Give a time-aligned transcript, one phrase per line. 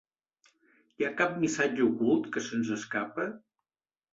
[1.01, 3.29] Hi ha cap missatge ocult que se'ns escapa?